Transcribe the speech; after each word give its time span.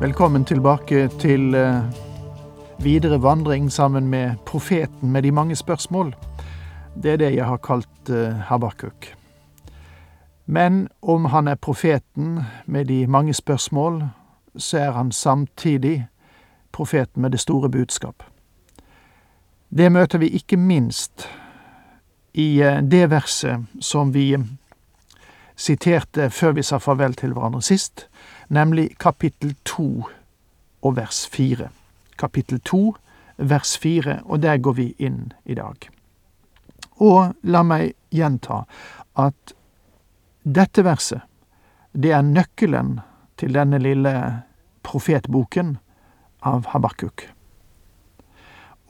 Velkommen 0.00 0.44
tilbake 0.44 1.08
til 1.20 1.54
eh, 1.54 1.82
videre 2.78 3.22
vandring 3.22 3.72
sammen 3.72 4.06
med 4.08 4.36
profeten 4.46 5.12
med 5.12 5.22
de 5.22 5.30
mange 5.30 5.56
spørsmål. 5.56 6.14
Det 7.02 7.12
er 7.12 7.16
det 7.16 7.34
jeg 7.34 7.44
har 7.44 7.56
kalt 7.56 8.08
eh, 8.08 8.32
Habakuk. 8.48 9.14
Men 10.46 10.88
om 11.02 11.24
han 11.24 11.48
er 11.48 11.54
profeten 11.54 12.40
med 12.66 12.84
de 12.84 13.06
mange 13.06 13.34
spørsmål, 13.34 14.02
så 14.56 14.78
er 14.78 14.90
han 14.90 15.12
samtidig 15.12 16.06
profeten 16.72 17.22
med 17.22 17.30
det 17.30 17.40
store 17.40 17.68
budskap. 17.70 18.22
Det 19.76 19.92
møter 19.92 20.18
vi 20.18 20.28
ikke 20.28 20.56
minst 20.56 21.28
i 22.34 22.62
eh, 22.62 22.80
det 22.82 23.10
verset 23.10 23.66
som 23.80 24.14
vi 24.14 24.36
siterte 25.56 26.30
før 26.30 26.52
vi 26.52 26.62
sa 26.62 26.78
farvel 26.78 27.14
til 27.14 27.32
hverandre 27.32 27.62
sist, 27.62 28.08
nemlig 28.50 28.98
kapittel 28.98 29.54
to 29.64 30.04
og 30.82 30.96
vers 30.96 31.26
fire. 31.30 31.68
Kapittel 32.18 32.60
to, 32.60 32.96
vers 33.38 33.78
fire, 33.78 34.20
og 34.24 34.42
der 34.42 34.58
går 34.58 34.72
vi 34.72 34.94
inn 34.98 35.32
i 35.44 35.54
dag. 35.54 35.88
Og 37.00 37.34
la 37.42 37.62
meg 37.64 37.94
gjenta 38.12 38.64
at 39.16 39.54
dette 40.44 40.84
verset, 40.84 41.22
det 41.92 42.12
er 42.12 42.26
nøkkelen 42.26 42.98
til 43.40 43.54
denne 43.54 43.80
lille 43.80 44.12
profetboken 44.82 45.78
av 46.46 46.68
Habakuk. 46.74 47.24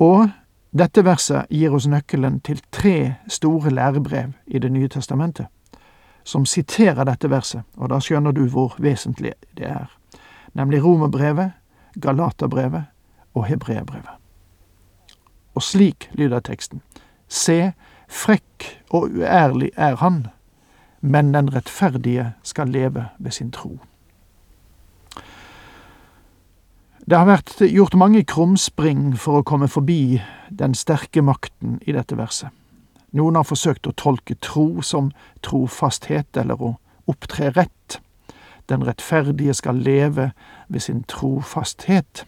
Og 0.01 0.29
dette 0.71 1.05
verset 1.05 1.51
gir 1.51 1.75
oss 1.75 1.89
nøkkelen 1.91 2.41
til 2.47 2.61
tre 2.73 3.15
store 3.29 3.71
lærebrev 3.71 4.33
i 4.47 4.59
Det 4.59 4.73
nye 4.73 4.89
testamentet 4.89 5.47
som 6.25 6.47
siterer 6.47 7.05
dette 7.09 7.31
verset, 7.31 7.65
og 7.77 7.91
da 7.93 8.01
skjønner 8.03 8.35
du 8.37 8.45
hvor 8.49 8.77
vesentlig 8.79 9.35
det 9.59 9.69
er, 9.71 9.91
nemlig 10.55 10.83
Romerbrevet, 10.85 11.53
Galaterbrevet 12.01 12.91
og 13.35 13.47
Hebreerbrevet. 13.47 14.17
Og 15.55 15.63
slik 15.63 16.09
lyder 16.15 16.41
teksten. 16.41 16.83
Se, 17.29 17.73
frekk 18.09 18.67
og 18.91 19.11
uærlig 19.11 19.71
er 19.77 19.97
han, 20.03 20.27
men 21.01 21.35
den 21.35 21.51
rettferdige 21.55 22.33
skal 22.43 22.69
leve 22.69 23.09
ved 23.19 23.31
sin 23.31 23.51
tro. 23.51 23.79
Det 27.11 27.19
har 27.19 27.27
vært 27.27 27.57
gjort 27.67 27.97
mange 27.99 28.23
krumspring 28.29 29.17
for 29.19 29.41
å 29.41 29.47
komme 29.47 29.67
forbi 29.67 30.21
den 30.51 30.77
sterke 30.79 31.25
makten 31.27 31.81
i 31.83 31.95
dette 31.97 32.15
verset. 32.15 32.53
Noen 33.11 33.37
har 33.37 33.47
forsøkt 33.47 33.89
å 33.91 33.97
tolke 33.99 34.37
tro 34.39 34.83
som 34.87 35.11
trofasthet 35.43 36.37
eller 36.39 36.63
å 36.63 36.75
opptre 37.11 37.51
rett. 37.57 37.99
Den 38.71 38.85
rettferdige 38.87 39.55
skal 39.59 39.81
leve 39.83 40.31
ved 40.69 40.81
sin 40.81 41.03
trofasthet. 41.11 42.25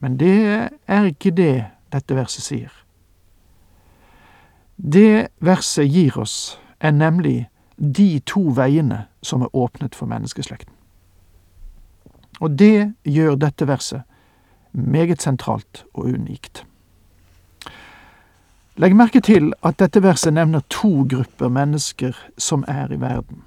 Men 0.00 0.16
det 0.16 0.70
er 0.88 1.10
ikke 1.12 1.30
det 1.30 1.70
dette 1.92 2.16
verset 2.16 2.46
sier. 2.46 2.72
Det 4.76 5.28
verset 5.44 5.90
gir 5.92 6.16
oss, 6.18 6.58
er 6.80 6.90
nemlig 6.96 7.50
de 7.76 8.20
to 8.26 8.40
veiene 8.56 9.04
som 9.22 9.42
er 9.44 9.52
åpnet 9.56 9.94
for 9.94 10.08
menneskeslekten. 10.08 10.72
Og 12.40 12.56
det 12.56 12.94
gjør 13.04 13.36
dette 13.36 13.68
verset 13.68 14.02
meget 14.72 15.22
sentralt 15.22 15.84
og 15.92 16.08
unikt. 16.08 16.64
Legg 18.80 18.94
merke 18.96 19.20
til 19.20 19.50
at 19.60 19.76
dette 19.76 20.00
verset 20.00 20.32
nevner 20.32 20.62
to 20.72 21.02
grupper 21.04 21.50
mennesker 21.52 22.16
som 22.40 22.62
er 22.64 22.88
i 22.88 22.96
verden. 23.00 23.42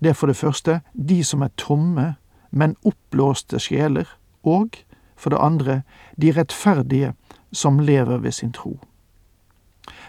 Det 0.00 0.08
er 0.08 0.16
for 0.16 0.32
det 0.32 0.36
første 0.36 0.78
de 0.96 1.18
som 1.24 1.42
er 1.44 1.50
tomme, 1.60 2.14
men 2.50 2.72
oppblåste 2.80 3.58
sjeler, 3.60 4.08
og 4.42 4.78
for 5.16 5.34
det 5.34 5.38
andre 5.44 5.74
de 6.16 6.32
rettferdige 6.32 7.12
som 7.52 7.78
lever 7.78 8.16
ved 8.16 8.32
sin 8.32 8.52
tro. 8.52 8.78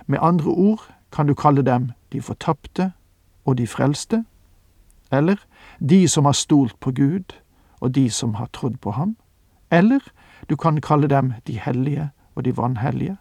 Med 0.07 0.19
andre 0.21 0.47
ord 0.47 0.85
kan 1.11 1.27
du 1.27 1.33
kalle 1.33 1.61
dem 1.61 1.91
de 2.13 2.21
fortapte 2.21 2.91
og 3.45 3.57
de 3.57 3.67
frelste, 3.67 4.23
eller 5.11 5.43
de 5.89 6.07
som 6.07 6.25
har 6.25 6.39
stolt 6.39 6.79
på 6.79 6.91
Gud 6.91 7.35
og 7.81 7.95
de 7.95 8.09
som 8.09 8.39
har 8.39 8.47
trodd 8.53 8.79
på 8.81 8.91
ham, 8.91 9.17
eller 9.71 9.99
du 10.49 10.55
kan 10.55 10.81
kalle 10.81 11.07
dem 11.07 11.33
de 11.47 11.59
hellige 11.59 12.09
og 12.35 12.45
de 12.45 12.57
vanhellige, 12.57 13.17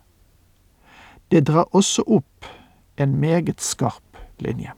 det 1.30 1.46
drar 1.46 1.68
også 1.72 2.02
opp 2.06 2.46
en 2.96 3.16
meget 3.16 3.60
skarp 3.60 4.16
linje. 4.38 4.72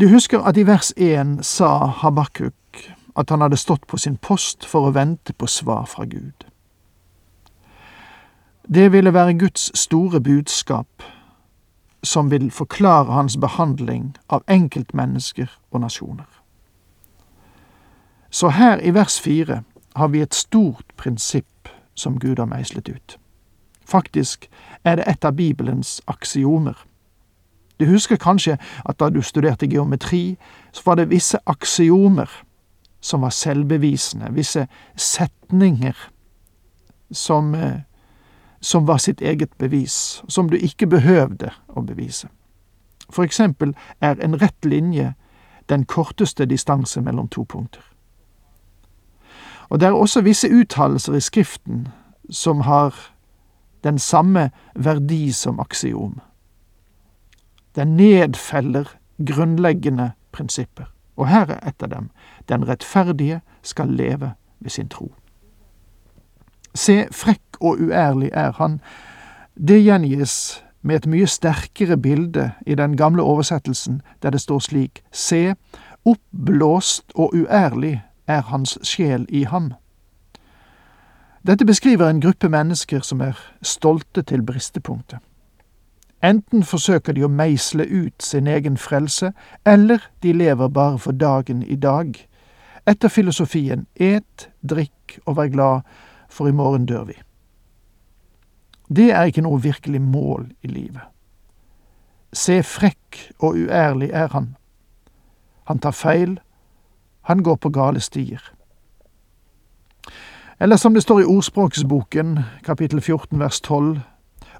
Du 0.00 0.08
husker 0.08 0.40
at 0.40 0.56
i 0.56 0.66
vers 0.66 0.92
1 0.96 1.44
sa 1.46 1.86
Habakuk 1.86 2.54
at 3.16 3.30
han 3.30 3.40
hadde 3.40 3.56
stått 3.56 3.86
på 3.86 3.96
sin 3.96 4.16
post 4.16 4.66
for 4.66 4.88
å 4.88 4.94
vente 4.94 5.32
på 5.32 5.46
svar 5.46 5.84
fra 5.86 6.04
Gud. 6.04 6.46
Det 8.74 8.92
ville 8.92 9.14
være 9.14 9.38
Guds 9.38 9.70
store 9.78 10.20
budskap 10.20 11.02
som 12.02 12.30
vil 12.30 12.50
forklare 12.50 13.12
hans 13.12 13.36
behandling 13.36 14.16
av 14.28 14.42
enkeltmennesker 14.48 15.50
og 15.70 15.80
nasjoner. 15.80 16.28
Så 18.30 18.48
her 18.48 18.80
i 18.82 18.90
vers 18.94 19.20
fire 19.20 19.62
har 19.96 20.08
vi 20.08 20.20
et 20.20 20.34
stort 20.34 20.86
prinsipp 20.96 21.68
som 21.94 22.18
Gud 22.18 22.38
har 22.38 22.50
meislet 22.50 22.88
ut. 22.88 23.18
Faktisk 23.84 24.48
er 24.84 24.96
det 24.96 25.04
et 25.08 25.24
av 25.24 25.32
Bibelens 25.36 26.00
aksiomer. 26.06 26.74
Du 27.80 27.86
husker 27.86 28.16
kanskje 28.16 28.58
at 28.84 29.00
da 29.00 29.10
du 29.10 29.22
studerte 29.22 29.66
geometri, 29.66 30.36
så 30.72 30.82
var 30.86 30.94
det 30.94 31.10
visse 31.10 31.38
aksiomer 31.46 32.30
som 33.00 33.20
var 33.22 33.30
selvbevisende, 33.30 34.32
visse 34.32 34.66
setninger 34.96 35.96
som, 37.10 37.54
eh, 37.54 37.80
som 38.60 38.86
var 38.86 38.98
sitt 38.98 39.20
eget 39.20 39.58
bevis, 39.58 40.22
som 40.28 40.50
du 40.50 40.56
ikke 40.56 40.86
behøvde 40.86 41.50
å 41.68 41.82
bevise. 41.82 42.28
For 43.10 43.24
eksempel 43.24 43.74
er 44.00 44.16
en 44.20 44.40
rett 44.40 44.64
linje 44.64 45.14
den 45.68 45.84
korteste 45.84 46.46
distanse 46.46 47.00
mellom 47.00 47.28
to 47.28 47.44
punkter. 47.44 47.82
Og 49.68 49.80
det 49.80 49.86
er 49.86 49.92
også 49.92 50.20
visse 50.20 50.48
uttalelser 50.48 51.14
i 51.14 51.20
Skriften 51.20 51.88
som 52.30 52.60
har 52.60 53.13
den 53.84 53.98
samme 53.98 54.50
verdi 54.74 55.32
som 55.32 55.60
aksiom. 55.60 56.20
Den 57.74 57.96
nedfeller 57.96 58.96
grunnleggende 59.26 60.12
prinsipper, 60.32 60.84
og 61.16 61.28
her 61.28 61.46
er 61.46 61.68
et 61.68 61.82
av 61.82 61.90
dem. 61.90 62.10
Den 62.48 62.68
rettferdige 62.68 63.40
skal 63.62 63.88
leve 63.88 64.32
ved 64.60 64.70
sin 64.70 64.88
tro. 64.88 65.12
Se, 66.74 67.06
frekk 67.12 67.60
og 67.60 67.78
uærlig 67.80 68.30
er 68.32 68.52
han. 68.52 68.80
Det 69.54 69.78
gjengis 69.84 70.64
med 70.82 70.96
et 70.96 71.06
mye 71.06 71.26
sterkere 71.26 71.96
bilde 71.96 72.50
i 72.66 72.74
den 72.74 72.96
gamle 72.96 73.22
oversettelsen, 73.22 74.02
der 74.22 74.30
det 74.30 74.40
står 74.40 74.58
slik 74.58 75.02
Se, 75.12 75.54
oppblåst 76.04 77.12
og 77.14 77.34
uærlig 77.34 78.02
er 78.26 78.40
hans 78.40 78.78
sjel 78.82 79.26
i 79.28 79.44
ham. 79.44 79.72
Dette 81.46 81.64
beskriver 81.64 82.08
en 82.08 82.20
gruppe 82.20 82.48
mennesker 82.48 83.00
som 83.00 83.20
er 83.20 83.36
stolte 83.62 84.22
til 84.22 84.42
bristepunktet. 84.42 85.18
Enten 86.24 86.62
forsøker 86.64 87.12
de 87.12 87.26
å 87.26 87.28
meisle 87.28 87.84
ut 87.84 88.24
sin 88.24 88.46
egen 88.48 88.78
frelse, 88.80 89.34
eller 89.66 90.06
de 90.22 90.32
lever 90.32 90.68
bare 90.72 90.98
for 90.98 91.12
dagen 91.12 91.60
i 91.62 91.76
dag, 91.76 92.16
etter 92.88 93.12
filosofien 93.12 93.84
et, 93.96 94.48
drikk 94.62 95.18
og 95.26 95.36
vær 95.36 95.52
glad, 95.52 95.84
for 96.32 96.48
i 96.48 96.56
morgen 96.56 96.86
dør 96.88 97.04
vi. 97.12 97.18
Det 98.88 99.10
er 99.12 99.28
ikke 99.28 99.44
noe 99.44 99.60
virkelig 99.60 100.00
mål 100.00 100.48
i 100.62 100.72
livet. 100.72 101.04
Se 102.32 102.62
frekk 102.62 103.20
og 103.38 103.60
uærlig 103.66 104.10
er 104.12 104.32
han. 104.32 104.54
Han 105.68 105.78
tar 105.78 105.92
feil, 105.92 106.38
han 107.28 107.44
går 107.44 107.60
på 107.60 107.68
gale 107.68 108.00
stier. 108.00 108.53
Eller 110.58 110.76
som 110.76 110.94
det 110.94 111.02
står 111.02 111.22
i 111.22 111.24
Ordspråksboken, 111.24 112.40
kapittel 112.64 113.00
14 113.00 113.38
vers 113.38 113.60
12, 113.60 114.00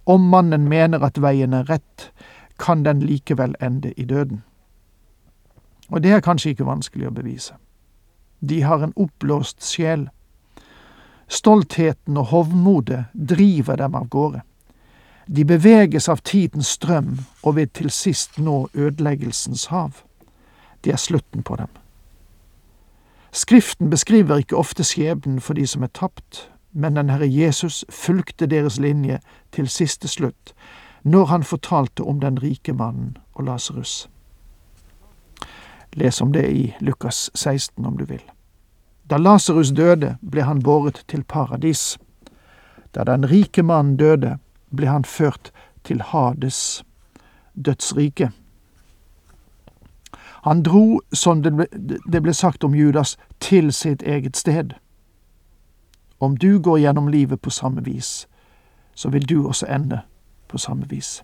om 0.05 0.29
mannen 0.29 0.69
mener 0.69 1.05
at 1.05 1.19
veien 1.19 1.55
er 1.55 1.69
rett, 1.70 2.11
kan 2.58 2.82
den 2.85 3.00
likevel 3.00 3.55
ende 3.61 3.93
i 3.96 4.05
døden. 4.05 4.43
Og 5.88 6.02
det 6.02 6.12
er 6.12 6.25
kanskje 6.25 6.55
ikke 6.55 6.67
vanskelig 6.67 7.08
å 7.08 7.14
bevise. 7.14 7.55
De 8.41 8.62
har 8.62 8.82
en 8.82 8.93
oppblåst 8.96 9.62
sjel. 9.64 10.08
Stoltheten 11.29 12.17
og 12.17 12.26
hovmodet 12.32 13.05
driver 13.14 13.76
dem 13.76 13.94
av 13.94 14.08
gårde. 14.08 14.43
De 15.26 15.44
beveges 15.44 16.08
av 16.08 16.20
tidens 16.20 16.75
strøm 16.76 17.19
og 17.43 17.56
vil 17.56 17.70
til 17.73 17.91
sist 17.91 18.37
nå 18.38 18.67
ødeleggelsens 18.75 19.67
hav. 19.73 20.02
Det 20.85 20.93
er 20.93 21.00
slutten 21.00 21.43
på 21.43 21.56
dem. 21.56 21.70
Skriften 23.35 23.91
beskriver 23.91 24.37
ikke 24.37 24.57
ofte 24.57 24.85
skjebnen 24.87 25.41
for 25.43 25.59
de 25.59 25.67
som 25.67 25.83
er 25.83 25.91
tapt, 25.91 26.51
men 26.71 26.95
den 26.95 27.09
Herre 27.11 27.27
Jesus 27.27 27.85
fulgte 27.91 28.47
deres 28.47 28.79
linje 28.79 29.19
til 29.53 29.67
siste 29.69 30.09
slutt, 30.09 30.53
når 31.03 31.25
han 31.25 31.43
fortalte 31.43 32.07
om 32.07 32.21
den 32.21 32.39
rike 32.39 32.73
mannen 32.73 33.17
og 33.35 33.45
Lasarus. 33.45 34.09
Les 35.93 36.21
om 36.21 36.33
det 36.33 36.45
i 36.51 36.75
Lukas 36.81 37.31
16 37.35 37.87
om 37.87 37.99
du 37.99 38.05
vil. 38.05 38.23
Da 39.11 39.19
Lasarus 39.19 39.75
døde, 39.75 40.17
ble 40.23 40.47
han 40.47 40.63
båret 40.63 41.03
til 41.09 41.25
paradis. 41.25 41.99
Da 42.95 43.03
den 43.05 43.27
rike 43.31 43.63
mannen 43.63 43.97
døde, 43.97 44.39
ble 44.71 44.87
han 44.87 45.05
ført 45.05 45.51
til 45.85 46.03
Hades, 46.03 46.85
dødsriket. 47.55 48.31
Han 50.44 50.62
dro, 50.62 51.00
som 51.12 51.43
det 51.43 52.23
ble 52.23 52.32
sagt 52.37 52.64
om 52.64 52.75
Judas, 52.75 53.17
til 53.41 53.73
sitt 53.73 54.02
eget 54.02 54.37
sted. 54.37 54.75
Om 56.20 56.37
du 56.37 56.58
går 56.58 56.79
gjennom 56.79 57.08
livet 57.08 57.41
på 57.41 57.50
samme 57.50 57.85
vis, 57.85 58.29
så 58.94 59.08
vil 59.08 59.29
du 59.29 59.46
også 59.49 59.67
ende 59.67 60.00
på 60.49 60.58
samme 60.58 60.88
vis. 60.88 61.23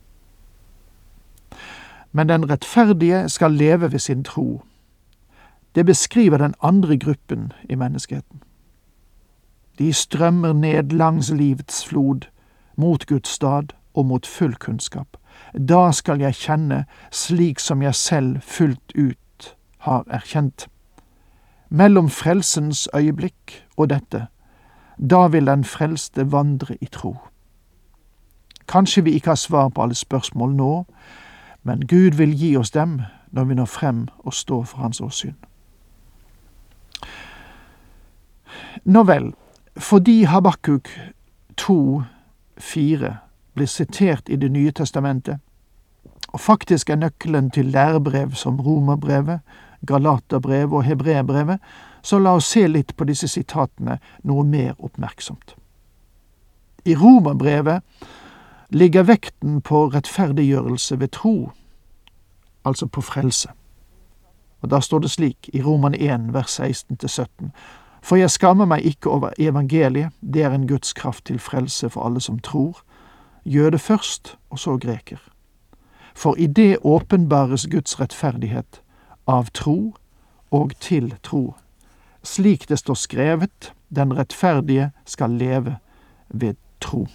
Men 2.13 2.29
den 2.29 2.51
rettferdige 2.51 3.29
skal 3.29 3.53
leve 3.53 3.93
ved 3.93 3.99
sin 3.99 4.25
tro. 4.25 4.63
Det 5.75 5.87
beskriver 5.87 6.39
den 6.39 6.55
andre 6.63 6.99
gruppen 6.99 7.53
i 7.69 7.75
menneskeheten. 7.75 8.43
De 9.79 9.93
strømmer 9.93 10.53
ned 10.53 10.83
langs 10.97 11.31
livets 11.31 11.87
flod, 11.87 12.21
mot 12.77 13.07
Guds 13.07 13.29
stad 13.29 13.77
og 13.95 14.07
mot 14.07 14.27
full 14.27 14.55
kunnskap. 14.55 15.17
Da 15.55 15.91
skal 15.93 16.21
jeg 16.21 16.35
kjenne 16.35 16.85
slik 17.11 17.61
som 17.61 17.83
jeg 17.83 17.95
selv 17.95 18.41
fullt 18.41 18.93
ut 18.95 19.57
har 19.79 20.05
erkjent. 20.11 20.69
Mellom 21.71 22.11
frelsens 22.11 22.89
øyeblikk 22.95 23.67
og 23.77 23.91
dette, 23.91 24.27
da 25.11 25.27
vil 25.29 25.47
den 25.47 25.65
frelste 25.65 26.33
vandre 26.33 26.77
i 26.81 26.87
tro. 26.87 27.17
Kanskje 28.69 29.05
vi 29.05 29.11
ikke 29.11 29.31
har 29.31 29.41
svar 29.41 29.69
på 29.69 29.83
alle 29.83 29.95
spørsmål 29.95 30.53
nå, 30.55 30.85
men 31.63 31.87
Gud 31.87 32.17
vil 32.19 32.35
gi 32.39 32.57
oss 32.57 32.71
dem 32.71 33.01
når 33.31 33.45
vi 33.45 33.55
når 33.55 33.65
frem 33.65 34.09
og 34.19 34.35
står 34.35 34.65
for 34.65 34.79
Hans 34.79 35.01
åsyn. 35.01 35.35
Nå 38.85 39.03
vel, 39.03 39.33
fordi 39.77 40.23
Habakuk 40.23 40.89
2, 41.57 42.03
4 42.59 43.17
blir 43.55 43.67
sitert 43.67 44.29
i 44.29 44.37
Det 44.37 44.51
nye 44.51 44.73
testamentet, 44.73 45.39
og 46.33 46.41
faktisk 46.41 46.91
er 46.91 46.97
nøkkelen 46.97 47.51
til 47.51 47.67
lærebrev 47.67 48.35
som 48.35 48.61
Romerbrevet, 48.61 49.41
Galaterbrevet 49.87 50.73
og 50.73 50.85
Hebreerbrevet, 50.85 51.59
så 52.03 52.19
la 52.19 52.35
oss 52.37 52.51
se 52.53 52.67
litt 52.69 52.97
på 52.97 53.05
disse 53.05 53.29
sitatene 53.29 53.99
noe 54.25 54.45
mer 54.45 54.75
oppmerksomt. 54.79 55.57
I 56.85 56.95
Romerbrevet 56.97 57.83
ligger 58.71 59.03
vekten 59.03 59.61
på 59.61 59.89
rettferdiggjørelse 59.89 61.01
ved 61.01 61.09
tro, 61.09 61.51
altså 62.65 62.87
på 62.87 63.01
frelse. 63.01 63.51
Og 64.61 64.71
Da 64.71 64.81
står 64.81 64.99
det 64.99 65.11
slik 65.11 65.51
i 65.53 65.63
Roman 65.63 65.95
1 65.95 66.35
vers 66.35 66.61
16-17, 66.61 67.51
for 68.03 68.17
jeg 68.17 68.31
skammer 68.31 68.65
meg 68.65 68.85
ikke 68.85 69.11
over 69.11 69.33
evangeliet, 69.39 70.13
det 70.21 70.43
er 70.43 70.51
en 70.51 70.69
Guds 70.69 70.93
kraft 70.93 71.25
til 71.25 71.39
frelse 71.39 71.91
for 71.91 72.05
alle 72.05 72.21
som 72.21 72.39
tror, 72.39 72.81
jøde 73.51 73.79
først, 73.79 74.39
og 74.51 74.59
så 74.59 74.77
greker. 74.79 75.19
For 76.15 76.35
i 76.39 76.47
det 76.47 76.79
åpenbares 76.83 77.67
Guds 77.71 78.01
rettferdighet, 78.01 78.83
av 79.27 79.51
tro 79.55 79.95
og 80.51 80.73
til 80.81 81.15
tro. 81.23 81.55
Slik 82.23 82.69
det 82.69 82.79
står 82.79 82.95
skrevet, 82.95 83.73
den 83.95 84.17
rettferdige 84.17 84.91
skal 85.05 85.31
leve 85.31 85.77
ved 86.29 86.55
tro. 86.81 87.07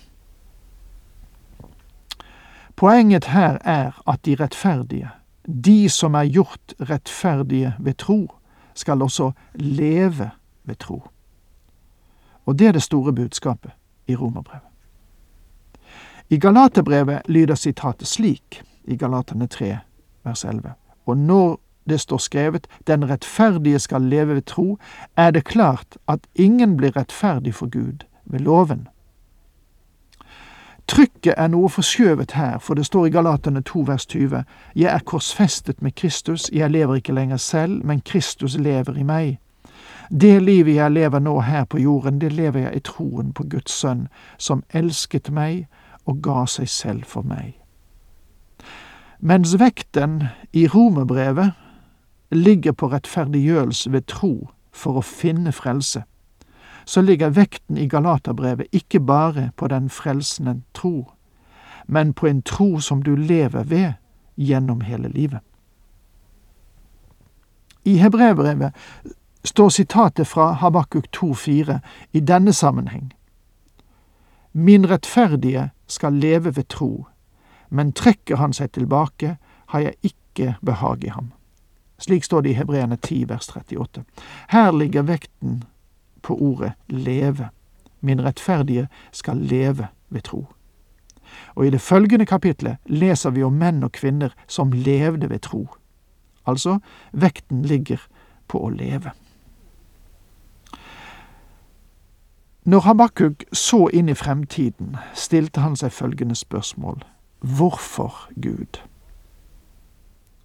Poenget 2.75 3.25
her 3.25 3.57
er 3.61 4.01
at 4.07 4.25
de 4.25 4.35
rettferdige, 4.35 5.09
de 5.47 5.89
som 5.89 6.13
er 6.13 6.27
gjort 6.27 6.73
rettferdige 6.79 7.75
ved 7.79 7.93
tro, 7.93 8.27
skal 8.73 9.01
også 9.01 9.31
leve 9.55 10.31
ved 10.63 10.75
tro. 10.75 11.03
Og 12.45 12.59
det 12.59 12.67
er 12.67 12.71
det 12.71 12.83
store 12.83 13.13
budskapet 13.13 13.71
i 14.07 14.15
Romerbrevet. 14.15 14.74
I 16.29 16.37
Galaterbrevet 16.37 17.21
lyder 17.25 17.55
sitatet 17.55 18.07
slik 18.07 18.63
i 18.83 18.95
Galaterne 18.95 19.47
3, 19.47 19.77
vers 20.23 20.45
11. 20.45 20.71
Og 21.05 21.17
når 21.17 21.59
det 21.89 21.99
står 21.99 22.17
skrevet 22.17 22.67
Den 22.87 23.09
rettferdige 23.09 23.79
skal 23.79 24.01
leve 24.01 24.35
ved 24.35 24.41
tro, 24.41 24.77
er 25.17 25.31
det 25.31 25.43
klart 25.43 25.97
at 26.07 26.19
ingen 26.35 26.77
blir 26.77 26.97
rettferdig 26.97 27.53
for 27.53 27.69
Gud 27.69 28.05
ved 28.25 28.39
loven. 28.39 28.87
Trykket 30.87 31.33
er 31.37 31.47
noe 31.47 31.69
forskjøvet 31.69 32.31
her, 32.31 32.57
for 32.59 32.73
det 32.73 32.85
står 32.85 33.05
i 33.05 33.09
Galaterne 33.09 33.61
2 33.61 33.79
vers 33.79 34.05
20, 34.05 34.43
Jeg 34.75 34.93
er 34.95 34.99
korsfestet 34.99 35.81
med 35.81 35.91
Kristus, 35.95 36.49
jeg 36.53 36.71
lever 36.71 36.95
ikke 36.95 37.13
lenger 37.13 37.37
selv, 37.37 37.85
men 37.85 38.01
Kristus 38.01 38.57
lever 38.57 38.97
i 38.97 39.03
meg. 39.03 39.39
Det 40.09 40.41
livet 40.41 40.75
jeg 40.75 40.91
lever 40.91 41.19
nå 41.19 41.39
her 41.41 41.65
på 41.65 41.77
jorden, 41.77 42.21
det 42.21 42.31
lever 42.31 42.59
jeg 42.59 42.75
i 42.75 42.79
troen 42.79 43.33
på 43.33 43.43
Guds 43.43 43.71
sønn, 43.71 44.07
som 44.37 44.63
elsket 44.73 45.31
meg 45.31 45.67
og 46.05 46.21
ga 46.21 46.45
seg 46.45 46.69
selv 46.69 47.03
for 47.03 47.21
meg. 47.21 47.55
Mens 49.19 49.55
vekten 49.59 50.23
i 50.53 50.67
romerbrevet 50.67 51.51
ligger 52.31 52.71
på 52.71 52.87
rettferdiggjørelse 52.91 53.91
ved 53.91 54.07
tro 54.07 54.49
for 54.71 54.99
å 54.99 55.05
finne 55.05 55.51
frelse, 55.55 56.03
så 56.85 57.01
ligger 57.01 57.33
vekten 57.33 57.77
i 57.77 57.87
Galaterbrevet 57.89 58.67
ikke 58.71 58.99
bare 58.99 59.49
på 59.57 59.67
den 59.67 59.89
frelsende 59.89 60.61
tro, 60.73 61.11
men 61.87 62.13
på 62.13 62.27
en 62.27 62.41
tro 62.41 62.79
som 62.79 63.01
du 63.01 63.15
lever 63.15 63.63
ved 63.63 63.93
gjennom 64.37 64.81
hele 64.81 65.09
livet. 65.09 65.39
I 67.85 67.97
Hebrevbrevet 67.97 68.73
står 69.43 69.69
sitatet 69.69 70.27
fra 70.27 70.51
Habakuk 70.51 71.05
2,4 71.15 71.79
i 72.13 72.19
denne 72.19 72.53
sammenheng. 72.53 73.13
Min 74.57 74.89
rettferdige 74.89 75.69
skal 75.87 76.13
leve 76.13 76.55
ved 76.55 76.67
tro, 76.67 77.05
men 77.69 77.91
trekker 77.91 78.39
han 78.39 78.53
seg 78.55 78.71
tilbake, 78.71 79.33
har 79.67 79.79
jeg 79.79 79.93
ikke 80.01 80.53
behag 80.63 81.03
i 81.03 81.11
ham. 81.11 81.33
Slik 81.99 82.23
står 82.23 82.41
det 82.41 82.49
i 82.49 82.53
Hebreane 82.53 82.95
10 82.95 83.25
vers 83.29 83.49
38. 83.51 84.03
Her 84.49 84.71
ligger 84.71 85.03
vekten 85.03 85.63
på 86.21 86.37
ordet 86.39 86.71
leve. 86.87 87.49
Min 87.99 88.23
rettferdige 88.23 88.87
skal 89.11 89.37
leve 89.37 89.87
ved 90.09 90.21
tro. 90.21 90.45
Og 91.55 91.67
i 91.67 91.69
det 91.69 91.81
følgende 91.81 92.25
kapitlet 92.25 92.77
leser 92.85 93.35
vi 93.35 93.43
om 93.43 93.59
menn 93.59 93.83
og 93.83 93.91
kvinner 93.91 94.31
som 94.47 94.71
levde 94.71 95.29
ved 95.29 95.39
tro. 95.39 95.67
Altså, 96.47 96.79
vekten 97.11 97.67
ligger 97.67 97.99
på 98.47 98.63
å 98.63 98.71
leve. 98.71 99.11
Når 102.65 102.79
Habakuk 102.79 103.43
så 103.53 103.87
inn 103.93 104.09
i 104.09 104.13
fremtiden, 104.17 104.95
stilte 105.13 105.61
han 105.61 105.75
seg 105.77 105.91
følgende 105.93 106.35
spørsmål 106.35 107.03
Hvorfor 107.45 108.15
Gud? 108.41 108.79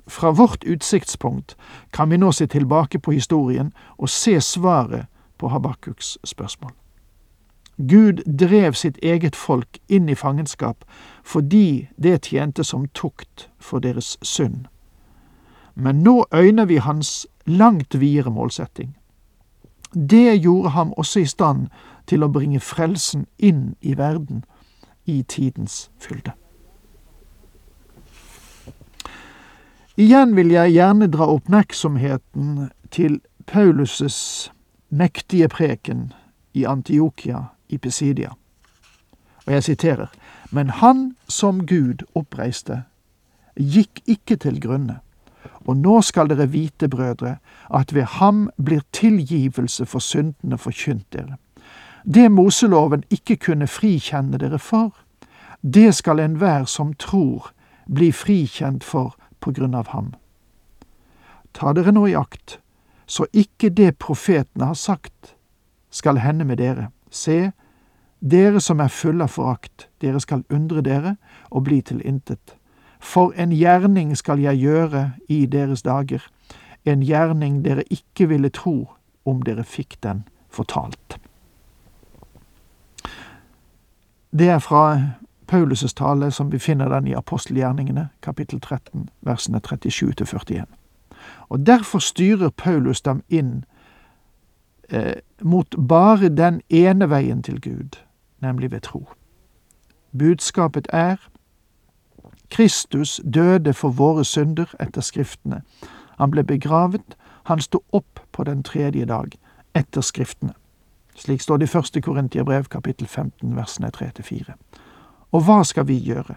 Fra 0.06 0.30
vårt 0.30 0.64
utsiktspunkt 0.68 1.56
kan 1.96 2.10
vi 2.10 2.18
nå 2.20 2.32
se 2.32 2.46
tilbake 2.46 2.98
på 2.98 3.14
historien 3.16 3.72
og 3.96 4.12
se 4.12 4.40
svaret 4.40 5.06
på 5.38 5.48
Habakuks 5.48 6.18
spørsmål. 6.24 6.74
Gud 7.88 8.20
drev 8.38 8.76
sitt 8.76 8.98
eget 9.02 9.36
folk 9.36 9.80
inn 9.88 10.08
i 10.08 10.14
fangenskap 10.14 10.84
fordi 11.24 11.88
det 11.96 12.28
tjente 12.28 12.64
som 12.64 12.84
tukt 12.92 13.48
for 13.58 13.80
deres 13.80 14.18
synd. 14.22 14.66
Men 15.74 16.04
nå 16.04 16.26
øyner 16.34 16.64
vi 16.64 16.76
hans 16.76 17.26
langt 17.46 18.00
videre 18.00 18.30
målsetting. 18.30 18.99
Det 19.94 20.42
gjorde 20.42 20.70
ham 20.70 20.92
også 20.96 21.20
i 21.20 21.26
stand 21.26 21.66
til 22.06 22.22
å 22.22 22.30
bringe 22.30 22.60
frelsen 22.60 23.26
inn 23.38 23.74
i 23.80 23.96
verden 23.98 24.44
i 25.06 25.22
tidens 25.22 25.90
fylde. 25.98 26.32
Igjen 30.00 30.36
vil 30.36 30.52
jeg 30.54 30.72
gjerne 30.72 31.10
dra 31.12 31.26
oppmerksomheten 31.28 32.70
til 32.90 33.20
Paulus' 33.50 34.50
mektige 34.88 35.48
preken 35.48 36.12
i 36.54 36.64
Antiokia 36.64 37.50
i 37.68 37.78
Pesidia. 37.78 38.30
Og 39.46 39.52
jeg 39.52 39.62
siterer, 39.62 40.06
men 40.50 40.70
han 40.70 41.16
som 41.28 41.66
Gud 41.66 42.06
oppreiste, 42.14 42.84
gikk 43.56 44.00
ikke 44.06 44.36
til 44.36 44.60
grunne, 44.62 45.00
Og 45.66 45.76
nå 45.76 46.00
skal 46.02 46.30
dere 46.30 46.48
vite, 46.48 46.88
brødre, 46.88 47.36
at 47.70 47.94
ved 47.94 48.02
ham 48.02 48.48
blir 48.56 48.80
tilgivelse 48.92 49.86
for 49.86 49.98
syndene 49.98 50.58
forkynt 50.58 51.12
dere. 51.12 51.36
Det 52.04 52.30
Moseloven 52.32 53.04
ikke 53.10 53.36
kunne 53.36 53.66
frikjenne 53.66 54.38
dere 54.38 54.58
for, 54.58 54.94
det 55.62 55.94
skal 55.94 56.20
enhver 56.20 56.64
som 56.64 56.94
tror, 56.94 57.52
bli 57.86 58.12
frikjent 58.12 58.84
for 58.84 59.16
på 59.40 59.52
grunn 59.52 59.74
av 59.74 59.92
ham. 59.92 60.14
Ta 61.52 61.72
dere 61.76 61.92
nå 61.92 62.06
i 62.06 62.16
akt, 62.16 62.58
så 63.06 63.26
ikke 63.32 63.68
det 63.74 63.98
profetene 63.98 64.70
har 64.70 64.78
sagt, 64.78 65.34
skal 65.90 66.22
hende 66.22 66.44
med 66.44 66.60
dere. 66.62 66.88
Se, 67.10 67.50
dere 68.20 68.60
som 68.60 68.80
er 68.80 68.92
fulle 68.94 69.26
av 69.26 69.34
forakt, 69.34 69.88
dere 70.00 70.20
skal 70.22 70.44
undre 70.48 70.84
dere 70.86 71.16
og 71.50 71.66
bli 71.66 71.80
til 71.82 72.00
intet. 72.06 72.56
For 73.00 73.32
en 73.36 73.52
gjerning 73.52 74.16
skal 74.16 74.38
jeg 74.38 74.60
gjøre 74.60 75.12
i 75.28 75.46
deres 75.46 75.82
dager, 75.82 76.20
en 76.84 77.02
gjerning 77.02 77.64
dere 77.64 77.82
ikke 77.90 78.28
ville 78.28 78.48
tro 78.48 78.90
om 79.24 79.42
dere 79.42 79.64
fikk 79.64 79.96
den 80.02 80.22
fortalt. 80.50 81.18
Det 84.30 84.48
er 84.48 84.58
fra 84.58 85.00
Paulus' 85.52 85.94
tale 85.96 86.30
som 86.30 86.52
vi 86.52 86.58
finner 86.58 86.88
den 86.88 87.06
i 87.06 87.12
apostelgjerningene, 87.12 88.08
kapittel 88.22 88.60
13, 88.60 89.08
versene 89.20 89.60
37 89.60 90.12
til 90.12 90.26
41. 90.26 90.66
Og 91.48 91.66
derfor 91.66 91.98
styrer 91.98 92.50
Paulus 92.50 93.00
dem 93.00 93.22
inn 93.28 93.64
eh, 94.88 95.18
mot 95.42 95.74
bare 95.88 96.28
den 96.28 96.60
ene 96.70 97.10
veien 97.10 97.42
til 97.42 97.60
Gud, 97.60 97.98
nemlig 98.40 98.70
ved 98.70 98.80
tro. 98.80 99.08
Budskapet 100.18 100.86
er 100.92 101.16
Kristus 102.50 103.20
døde 103.34 103.74
for 103.74 103.88
våre 103.88 104.24
synder 104.24 104.74
etter 104.80 105.00
Skriftene. 105.00 105.62
Han 106.18 106.30
ble 106.30 106.44
begravet, 106.44 107.16
han 107.44 107.60
sto 107.60 107.84
opp 107.92 108.20
på 108.32 108.44
den 108.44 108.62
tredje 108.62 109.04
dag 109.04 109.36
etter 109.74 110.00
Skriftene. 110.00 110.52
Slik 111.16 111.40
står 111.40 111.56
det 111.56 111.68
i 111.68 111.72
første 111.74 112.00
Korintiabrev 112.00 112.64
kapittel 112.64 113.06
15 113.06 113.56
versene 113.56 113.90
3-4. 113.96 114.52
Og 115.32 115.42
hva 115.44 115.62
skal 115.64 115.86
vi 115.86 115.98
gjøre? 115.98 116.34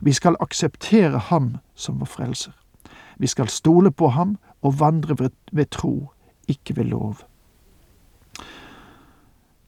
Vi 0.00 0.12
skal 0.12 0.36
akseptere 0.40 1.18
ham 1.18 1.56
som 1.74 2.00
vår 2.00 2.06
frelser. 2.06 2.52
Vi 3.18 3.26
skal 3.26 3.48
stole 3.48 3.90
på 3.90 4.08
ham 4.08 4.36
og 4.62 4.80
vandre 4.80 5.30
ved, 5.52 5.66
tro, 5.70 6.12
ikke 6.48 6.76
ved 6.76 6.84
lov. 6.84 7.16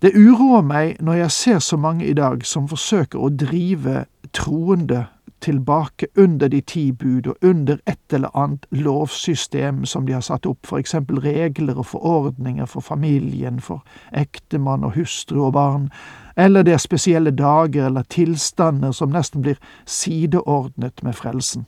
Det 0.02 0.12
uroer 0.12 0.62
meg 0.62 0.96
når 1.00 1.12
jeg 1.12 1.30
ser 1.30 1.58
så 1.58 1.76
mange 1.76 2.06
i 2.06 2.12
dag 2.12 2.44
som 2.46 2.68
forsøker 2.68 3.18
å 3.18 3.30
drive 3.32 4.04
troende 4.32 5.06
tilbake 5.40 6.06
under 6.16 6.48
de 6.48 6.60
ti 6.60 6.92
bud 6.92 7.26
og 7.26 7.36
under 7.42 7.76
et 7.86 8.12
eller 8.12 8.36
annet 8.36 8.66
lovsystem 8.70 9.84
som 9.84 10.06
de 10.06 10.12
har 10.12 10.20
satt 10.20 10.46
opp, 10.46 10.66
for 10.66 10.78
eksempel 10.78 11.20
regler 11.20 11.78
og 11.78 11.86
forordninger 11.86 12.66
for 12.66 12.80
familien, 12.80 13.60
for 13.60 13.84
ektemann 14.12 14.84
og 14.84 14.94
hustru 14.94 15.44
og 15.46 15.52
barn, 15.52 15.90
eller 16.36 16.62
det 16.62 16.72
er 16.72 16.82
spesielle 16.82 17.30
dager 17.30 17.86
eller 17.86 18.02
tilstander 18.02 18.92
som 18.92 19.12
nesten 19.12 19.42
blir 19.42 19.56
sideordnet 19.86 21.02
med 21.02 21.12
frelsen. 21.12 21.66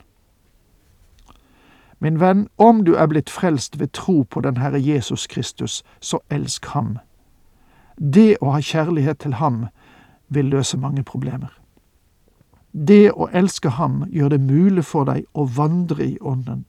Min 2.01 2.21
venn, 2.21 2.49
om 2.59 2.85
du 2.85 2.95
er 2.95 3.07
blitt 3.07 3.31
frelst 3.31 3.81
ved 3.81 3.93
tro 3.93 4.23
på 4.23 4.41
den 4.41 4.57
Herre 4.57 4.79
Jesus 4.79 5.27
Kristus, 5.27 5.83
så 6.01 6.19
elsk 6.31 6.67
ham. 6.67 6.99
Det 7.99 8.37
å 8.41 8.53
ha 8.55 8.61
kjærlighet 8.63 9.19
til 9.19 9.35
ham 9.35 9.67
vil 10.29 10.45
løse 10.45 10.79
mange 10.79 11.03
problemer. 11.03 11.51
Det 12.87 13.11
å 13.11 13.27
elske 13.33 13.73
ham 13.75 14.05
gjør 14.13 14.29
det 14.29 14.41
mulig 14.41 14.85
for 14.87 15.09
deg 15.09 15.25
å 15.35 15.49
vandre 15.51 16.05
i 16.05 16.19
Ånden. 16.21 16.65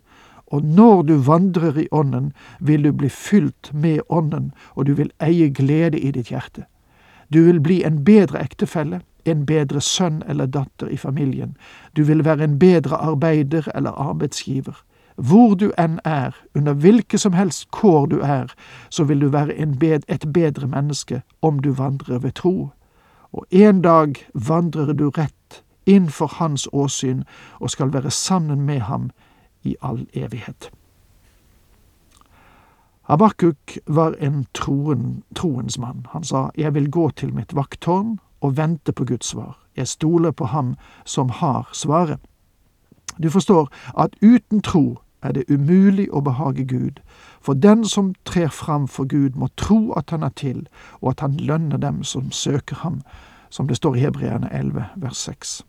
Og 0.49 0.63
når 0.65 1.03
du 1.03 1.13
vandrer 1.21 1.77
i 1.77 1.87
Ånden, 1.91 2.31
vil 2.59 2.83
du 2.83 2.91
bli 2.91 3.09
fylt 3.09 3.69
med 3.73 4.01
Ånden, 4.09 4.51
og 4.73 4.85
du 4.85 4.93
vil 4.97 5.11
eie 5.21 5.49
glede 5.53 5.99
i 5.99 6.11
ditt 6.11 6.31
hjerte. 6.31 6.65
Du 7.29 7.43
vil 7.45 7.59
bli 7.61 7.83
en 7.85 8.01
bedre 8.03 8.41
ektefelle, 8.41 9.01
en 9.25 9.45
bedre 9.45 9.81
sønn 9.81 10.23
eller 10.27 10.49
datter 10.49 10.89
i 10.89 10.97
familien. 10.97 11.53
Du 11.93 12.03
vil 12.03 12.25
være 12.25 12.43
en 12.43 12.57
bedre 12.59 12.97
arbeider 12.97 13.69
eller 13.75 13.91
arbeidsgiver. 13.91 14.81
Hvor 15.15 15.53
du 15.53 15.69
enn 15.77 15.99
er, 16.05 16.33
under 16.55 16.73
hvilke 16.73 17.17
som 17.17 17.33
helst 17.37 17.67
kår 17.71 18.07
du 18.07 18.19
er, 18.23 18.49
så 18.89 19.03
vil 19.03 19.21
du 19.21 19.29
være 19.29 19.65
bed 19.79 20.07
et 20.07 20.25
bedre 20.33 20.67
menneske 20.67 21.21
om 21.41 21.59
du 21.59 21.71
vandrer 21.71 22.19
ved 22.19 22.31
tro. 22.31 22.71
Og 23.31 23.45
en 23.51 23.81
dag 23.81 24.15
vandrer 24.33 24.93
du 24.93 25.09
rett 25.09 25.61
innfor 25.89 26.27
hans 26.39 26.67
åsyn 26.73 27.23
og 27.59 27.69
skal 27.73 27.93
være 27.93 28.11
sammen 28.11 28.61
med 28.61 28.79
ham 28.79 29.09
i 29.63 29.75
all 29.81 30.05
evighet. 30.13 30.71
Abakuk 33.09 33.77
var 33.87 34.15
en 34.19 34.45
troen, 34.53 35.23
troens 35.35 35.77
mann. 35.77 36.05
Han 36.09 36.23
sa, 36.23 36.49
Jeg 36.57 36.73
vil 36.73 36.91
gå 36.91 37.09
til 37.09 37.33
mitt 37.33 37.55
vakttårn 37.55 38.19
og 38.41 38.57
vente 38.57 38.93
på 38.93 39.05
Guds 39.05 39.25
svar. 39.25 39.57
Jeg 39.75 39.87
stoler 39.87 40.31
på 40.31 40.45
ham 40.45 40.75
som 41.05 41.29
har 41.29 41.69
svaret. 41.73 42.19
Du 43.23 43.29
forstår 43.29 43.69
at 43.97 44.15
uten 44.21 44.61
tro 44.61 44.99
er 45.23 45.31
det 45.31 45.49
umulig 45.49 46.07
å 46.13 46.21
behage 46.21 46.63
Gud, 46.63 47.01
for 47.41 47.53
den 47.53 47.85
som 47.85 48.13
trer 48.25 48.47
fram 48.47 48.87
for 48.87 49.05
Gud, 49.05 49.35
må 49.35 49.47
tro 49.57 49.91
at 49.91 50.09
han 50.09 50.23
er 50.23 50.29
til, 50.35 50.67
og 51.01 51.09
at 51.09 51.19
han 51.19 51.37
lønner 51.37 51.77
dem 51.77 52.03
som 52.03 52.31
søker 52.31 52.75
ham, 52.75 53.01
som 53.49 53.67
det 53.67 53.77
står 53.77 53.95
i 53.95 53.99
Hebreerne 53.99 54.53
11, 54.53 54.85
vers 54.95 55.17
6 55.17 55.63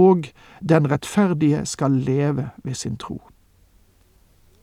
og 0.00 0.30
den 0.68 0.90
rettferdige 0.90 1.66
skal 1.66 1.90
leve 1.90 2.50
ved 2.64 2.74
sin 2.74 2.96
tro. 2.96 3.20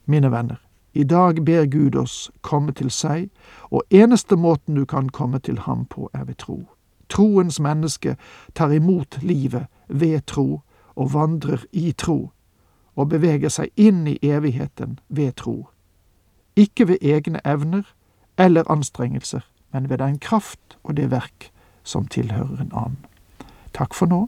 Mine 0.05 0.31
venner, 0.31 0.55
i 0.93 1.03
dag 1.03 1.45
ber 1.45 1.65
Gud 1.65 1.95
oss 1.95 2.31
komme 2.41 2.71
til 2.71 2.89
seg, 2.91 3.29
og 3.69 3.83
eneste 3.89 4.35
måten 4.35 4.75
du 4.75 4.85
kan 4.85 5.09
komme 5.09 5.39
til 5.39 5.59
ham 5.59 5.85
på, 5.85 6.09
er 6.13 6.23
ved 6.23 6.39
tro. 6.41 6.63
Troens 7.09 7.59
menneske 7.59 8.15
tar 8.55 8.71
imot 8.71 9.19
livet 9.21 9.67
ved 9.87 10.25
tro 10.25 10.61
og 10.95 11.13
vandrer 11.13 11.65
i 11.71 11.91
tro, 11.91 12.31
og 12.95 13.09
beveger 13.09 13.53
seg 13.53 13.69
inn 13.75 14.07
i 14.07 14.17
evigheten 14.21 14.99
ved 15.09 15.35
tro. 15.37 15.67
Ikke 16.55 16.87
ved 16.87 16.97
egne 17.01 17.41
evner 17.45 17.85
eller 18.37 18.71
anstrengelser, 18.71 19.45
men 19.73 19.89
ved 19.89 19.97
den 19.97 20.17
kraft 20.19 20.77
og 20.83 20.97
det 20.97 21.11
verk 21.11 21.51
som 21.83 22.07
tilhører 22.07 22.61
en 22.61 22.73
annen. 22.73 23.05
Takk 23.73 23.93
for 23.93 24.09
nå. 24.09 24.25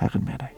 Herren 0.00 0.24
med 0.26 0.38
deg. 0.42 0.52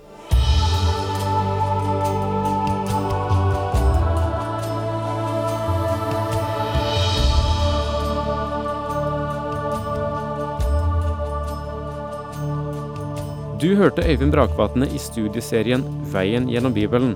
Du 13.57 13.73
hørte 13.75 14.05
Øyvind 14.05 14.33
Brakvatne 14.33 14.87
i 14.93 14.99
studieserien 15.00 15.83
Veien 16.12 16.45
gjennom 16.52 16.75
Bibelen. 16.76 17.14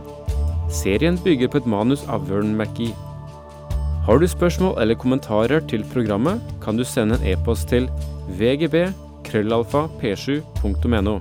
Serien 0.72 1.18
bygger 1.24 1.50
på 1.52 1.60
et 1.60 1.66
manus 1.68 2.06
av 2.08 2.24
Vern 2.30 2.56
McGee. 2.56 2.96
Har 4.06 4.18
du 4.18 4.26
spørsmål 4.26 4.80
eller 4.80 4.96
kommentarer 4.96 5.60
til 5.68 5.84
programmet, 5.92 6.40
kan 6.64 6.76
du 6.76 6.84
sende 6.84 7.18
en 7.20 7.26
e-post 7.34 7.68
til 7.68 7.90
vgb 8.40 8.88
krøllalfa 9.28 9.84
p7.no. 10.00 11.20